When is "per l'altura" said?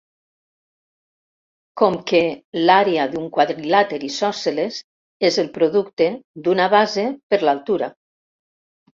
7.35-7.91